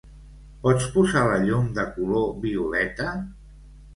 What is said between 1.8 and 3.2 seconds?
color violeta?